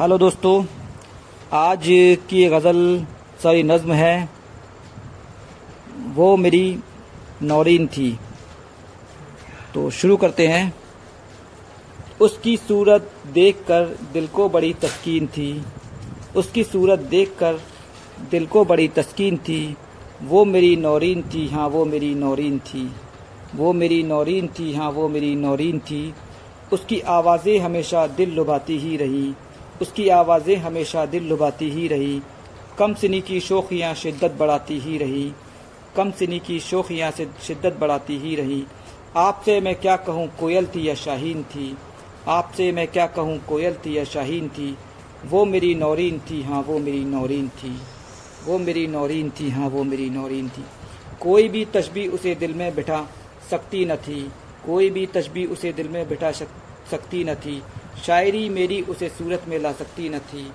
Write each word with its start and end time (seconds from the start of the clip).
Hello 0.00 0.16
दोस्तों, 0.18 0.64
आज 1.52 1.84
की 2.30 2.44
गज़ल 2.48 3.06
सॉरी 3.42 3.62
नज़म 3.62 3.92
है। 3.92 4.28
वो 6.14 6.36
मेरी 6.36 6.78
नौरीन 7.42 7.86
थी। 7.86 8.18
तो 9.74 9.90
शुरू 9.90 10.16
करते 10.16 10.46
हैं। 10.46 10.74
उसकी 12.20 12.56
सूरत 12.56 13.10
देखकर 13.32 13.86
दिल 14.12 14.26
को 14.26 14.48
बड़ी 14.48 14.72
तस्कीन 14.74 15.26
थी। 15.26 15.64
उसकी 16.36 16.64
सूरत 16.64 16.98
देखकर 16.98 17.60
दिल 18.30 18.46
को 18.46 18.64
बड़ी 18.64 18.88
तस्कीन 18.88 19.36
थी। 19.36 19.76
वो 20.22 20.44
मेरी 20.44 20.76
नौरीन 20.76 21.22
थी 21.22 21.48
हाँ 21.48 21.68
वो 21.68 21.84
मेरी 21.84 22.14
नौरीन 22.14 22.58
थी। 22.58 22.90
वो 23.54 23.72
मेरी 23.72 24.02
नौरीन 24.02 24.48
थी 24.48 24.74
हाँ 24.74 24.90
वो 24.90 25.08
मेरी 25.08 25.34
नौरीन 25.36 25.78
थी। 25.78 26.14
उसकी 26.72 27.00
आवाज़ें 27.00 27.58
हमेशा 27.58 28.06
दिल 28.06 28.34
लुभाती 28.34 28.78
ही 28.78 28.96
रही। 28.96 29.34
उसकी 29.82 30.08
आवाज़ें 30.08 30.56
हमेशा 30.56 31.04
दिल 31.06 31.28
लुभाती 31.28 31.70
ही 31.70 31.88
रही। 31.88 32.22
कम 32.78 32.94
सिनी 32.94 33.20
की 33.20 33.40
शोखियाँ 33.40 33.94
शिद्दत 33.94 34.36
बढ़ाती 34.38 34.78
ही 34.78 34.96
रही। 34.98 35.32
कम 35.96 36.10
सिनी 36.10 36.38
की 36.38 36.58
शोखियाँ 36.60 37.10
से 37.10 37.28
शिद्दत 37.42 37.76
बढ़ाती 37.80 38.18
ही 38.18 38.34
रही। 38.36 38.64
आपसे 39.16 39.60
मैं 39.60 39.74
क्या 39.74 39.96
कहूँ, 39.96 40.26
कोयल 40.40 40.66
थी 40.66 40.88
या 40.88 40.94
शाहीन 40.94 41.42
थी? 41.42 41.76
आपसे 42.28 42.72
मैं 42.72 42.86
क्या 42.88 43.06
कहूँ, 43.06 43.38
कोयल 43.38 43.74
थी 43.86 43.96
या 43.98 44.04
शाहीन 44.04 44.48
थी? 44.48 44.76
वो 45.26 45.44
मेरी 45.44 45.74
नौरीन 45.74 46.18
थी 46.20 46.42
हाँ 46.42 46.62
वो 46.62 46.78
मेरी 46.78 47.04
नौरीन 47.04 47.48
थी। 47.48 47.76
वो 48.44 48.58
मेरी 48.58 48.86
नौरीन 48.86 49.30
थी 49.30 49.50
हाँ 49.50 49.68
वो 49.68 49.84
मेरी 49.84 50.10
नौरीन 50.10 50.48
थी। 50.48 50.64
कोई 51.20 51.48
भी 51.48 51.64
तशबी 51.64 52.06
उसे 52.08 52.34
दिल 52.34 52.54
में 52.54 52.74
बिठा 52.74 53.06
सकती 53.50 53.84
न 53.84 53.96
थी। 53.96 54.20
कोई 54.66 54.90
भी 54.90 55.06
तशबी 55.06 55.44
उसे 55.46 55.72
दिल 55.72 55.88
में 55.88 56.08
बिठा 56.08 56.30
सकती 56.32 57.24
न 57.24 57.34
थी। 57.34 57.62
शायरी 57.96 58.48
मेरी 58.48 58.80
उसे 58.82 59.08
सूरत 59.08 59.44
में 59.48 59.58
ला 59.58 59.72
सकती 59.72 60.08
न 60.08 60.18
थी। 60.18 60.46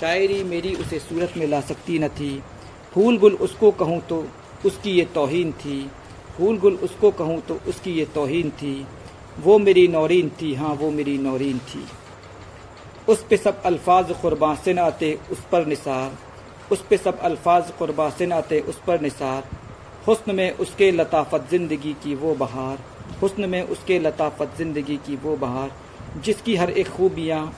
शायरी 0.00 0.42
मेरी 0.44 0.74
उसे 0.74 0.98
सूरत 0.98 1.32
में 1.36 1.46
ला 1.46 1.60
सकती 1.62 1.98
न 1.98 2.08
थी। 2.10 2.42
फूल 2.94 3.18
गुल 3.18 3.34
उसको 3.40 3.70
कहूँ 3.72 4.00
तो 4.00 4.24
उसकी 4.66 4.90
ये 4.90 5.04
तोहन 5.14 5.52
थी। 5.54 5.80
फूल 6.36 6.58
गुल 6.58 6.74
उसको 6.84 7.10
कहूँ 7.10 7.40
तो 7.40 7.58
उसकी 7.68 7.92
ये 7.92 8.04
तोहन 8.14 8.50
थी। 8.52 8.86
वो 9.38 9.58
मेरी 9.58 9.86
नौरीन 9.88 10.30
थी 10.42 10.54
हाँ 10.54 10.74
वो 10.74 10.90
मेरी 10.90 11.16
नौरीन 11.18 11.58
थी। 11.68 11.84
उस 13.08 13.24
पे 13.30 13.36
सब 13.36 13.62
अल्फाज 13.62 14.12
क़ुरबा 14.20 14.54
से 14.54 14.72
न 14.74 14.78
आते, 14.78 15.18
उस 15.30 15.42
पर 15.52 15.66
निसार। 15.66 16.16
उस 16.72 16.84
पे 16.90 16.96
सब 16.96 17.18
अल्फाज 17.20 17.70
क़ुरबा 17.78 18.08
से 18.10 18.26
न 18.26 18.32
आते, 18.32 18.60
उस 18.60 18.80
पर 18.86 19.00
निसार। 19.00 19.48
हुस्न 20.08 20.34
में 20.34 20.50
उसके 20.54 20.90
लताफत 20.90 21.46
ज़िंदगी 21.50 21.92
की 22.04 22.14
वो 22.14 22.34
बहार। 22.34 22.78
हुस्न 23.22 23.48
में 23.50 23.62
उसके 23.62 23.98
लताफत 23.98 24.54
ज़िंदगी 24.58 24.96
की 24.96 25.16
वो 25.16 25.36
बहार। 25.36 25.70
जिसकी 26.24 26.56
हर 26.56 26.70
एक 26.70 26.88
खूबियाँ, 26.88 27.56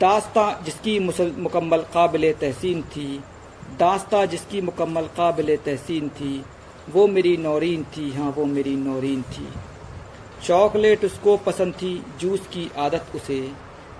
दास्ता 0.00 0.62
जिसकी 0.64 0.98
मुकम्मल 0.98 1.78
काबिल 1.78 2.32
तहसीन 2.32 2.82
थी, 2.82 3.24
दास्ता 3.78 4.24
जिसकी 4.26 4.60
मुकम्मल 4.60 5.02
काबिल 5.02 5.56
तहसीन 5.56 6.08
थी, 6.08 6.44
वो 6.90 7.06
मेरी 7.06 7.36
नौरीन 7.36 7.84
थी 7.84 8.12
हाँ 8.12 8.30
वो 8.30 8.44
मेरी 8.44 8.76
नौरीन 8.76 9.22
थी। 9.22 9.48
चॉकलेट 10.44 11.04
उसको 11.04 11.36
पसंद 11.36 11.74
थी, 11.74 12.04
जूस 12.20 12.40
की 12.40 12.70
आदत 12.78 13.06
उसे। 13.14 13.52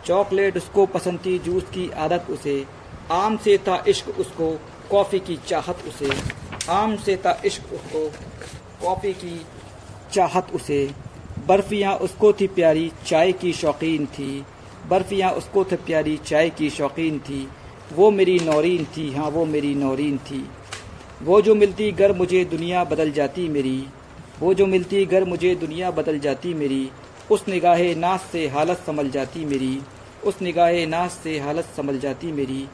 चॉकलेट 0.06 0.56
उसको 0.56 0.86
पसंद 0.86 1.20
थी, 1.27 1.39
जूस 1.39 1.62
की 1.62 1.91
आदत 1.91 2.27
उसे। 2.31 2.64
आम 3.12 3.36
से 3.36 3.59
था 3.59 3.84
इश्क 3.89 4.09
उसको, 4.09 4.61
कॉफ़ी 4.91 5.20
की 5.20 5.36
चाहत 5.36 5.78
उसे। 5.89 6.11
आम 6.70 6.97
से 6.97 7.16
था 7.16 7.42
इश्क 7.44 7.72
उसको, 7.72 8.11
कॉफ़ी 8.83 9.12
की 9.12 9.47
चाहत 10.12 10.53
उसे। 10.55 10.94
बर्फियाँ, 11.48 11.94
उसको 11.94 12.32
थी 12.32 12.46
प्यारी 12.46 12.92
चाय 13.06 13.32
की 13.32 13.52
शौकीन 13.52 14.06
थी। 14.06 14.44
बर्फियाँ, 14.88 15.30
उसको 15.30 15.64
थी 15.64 15.77
प्यारी 15.77 16.16
चाय 16.16 16.50
की 16.50 16.70
शौकीन 16.70 17.19
थी। 17.19 17.48
वो 17.94 18.10
मेरी 18.10 18.38
नौरीन 18.38 18.84
थी 18.84 19.14
हाँ 19.14 19.31
वो 19.31 19.44
मेरी 19.44 19.75
नौरीन 19.75 20.19
थी। 20.19 20.48
वो 21.22 21.41
जो 21.41 21.54
मिलती, 21.54 21.92
घर 21.92 22.12
मुझे 22.12 22.44
दुनिया 22.44 22.84
बदल 22.84 23.10
जाती 23.10 23.48
मेरी। 23.48 23.86
वो 24.41 24.54
जो 24.54 24.66
मिलती, 24.66 25.06
घर 25.06 25.25
मुझे 25.25 25.54
दुनिया 25.54 25.91
बदल 25.91 26.19
जाती 26.19 26.54
मेरी। 26.54 26.91
उस 27.31 27.44
निगाह 27.48 27.78
नास 27.78 28.28
से 28.32 28.48
हालत 28.48 28.76
संभल 28.76 29.10
जाती 29.10 29.44
मेरी। 29.44 29.80
उस 30.25 30.42
निगाह 30.42 30.86
नास 30.86 31.20
से 31.25 31.38
हालत 31.38 31.65
संभल 31.65 31.98
जाती 31.98 32.32
मेरी। 32.32 32.69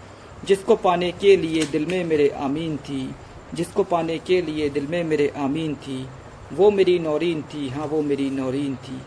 जिसको 0.45 0.77
पाने 0.77 1.13
के 1.13 1.37
लिए 1.37 1.65
दिल 1.65 1.87
में 1.87 2.05
मेरे 2.05 2.29
आमीन 2.29 2.77
थी। 2.77 3.13
जिसको 3.55 3.83
पाने 3.83 4.19
के 4.19 4.43
लिए 4.43 4.71
दिल 4.71 4.87
में 4.87 5.05
मेरे 5.05 5.33
आमीन 5.37 5.75
थी। 5.75 6.07
वो 6.55 6.71
मेरी 6.71 6.99
नौरीन 6.99 7.43
थी 7.45 7.69
हाँ 7.69 7.87
वो 7.87 8.01
मेरी 8.03 8.29
नौरीन 8.31 8.75
थी। 8.79 9.01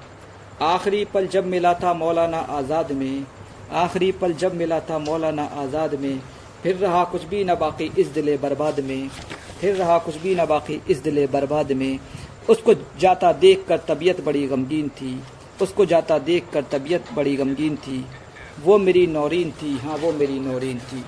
आखिरी 0.64 1.04
पल 1.06 1.28
जब 1.28 1.46
मिला 1.46 1.74
था 1.74 1.94
मौलाना 1.94 2.38
आज़ाद 2.38 2.92
में, 2.92 3.26
आखिरी 3.74 4.12
पल 4.12 4.34
जब 4.34 4.56
मिला 4.56 4.80
था 4.80 4.98
मौलाना 5.00 5.44
आज़ाद 5.56 5.94
में, 5.96 6.20
फिर 6.64 6.76
रहा 6.76 7.04
कुछ 7.04 7.24
भी 7.24 7.44
ना 7.44 7.56
बाकी 7.56 7.92
इस 7.98 8.08
दिले 8.10 8.38
बर्बाद 8.38 8.80
में, 8.80 9.10
फिर 9.62 9.76
रहा 9.76 9.98
कुछ 9.98 10.16
भी 10.18 10.36
ना 10.36 10.46
बाकी 10.46 10.82
इस 10.90 10.98
दिले 11.00 11.26
बर्बाद 11.28 11.72
में। 11.72 12.00
उसको 12.50 12.74
जाता 13.00 13.32
देख 13.36 13.66
कर 13.68 13.78
तबीयत 13.88 14.24
बड़ी 14.26 14.46
गमगीन 14.48 14.90
थी, 14.92 15.20
उसको 15.62 15.86
जाता 15.86 16.18
देख 16.22 16.50
कर 16.54 16.64
तबीयत 16.72 17.14
बड़ी 17.14 17.36
गमगीन 17.36 17.76
थी। 17.78 18.04
वो 18.64 18.78
मेरी 18.78 19.06
नौरीन 19.08 19.52
थी 19.52 19.78
हाँ 19.78 19.98
वो 19.98 20.12
मेरी 20.14 20.40
नौरीन 20.40 20.80
थी। 20.82 21.04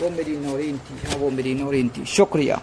वो 0.00 0.10
मेरी 0.10 0.36
नौरीन 0.38 0.78
थी 0.78 1.06
हाँ 1.06 1.18
वो 1.18 1.30
मेरी 1.30 1.54
नौरीन 1.54 1.88
थी। 1.88 2.04
शुक्रिया। 2.06 2.60